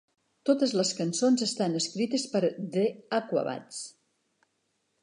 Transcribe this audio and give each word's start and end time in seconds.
Totes 0.49 0.71
les 0.79 0.93
cançons 0.99 1.43
estan 1.47 1.81
escrites 1.81 2.27
per 2.33 2.43
The 2.79 2.87
Aquabats. 3.21 3.85